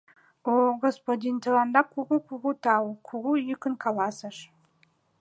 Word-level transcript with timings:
—О-о, 0.51 0.69
господин, 0.85 1.35
тыланда 1.43 1.81
кугу-кугу 1.93 2.51
тау!— 2.63 2.85
кугу 3.07 3.31
йӱкын 3.47 3.73
каласыш. 3.83 4.37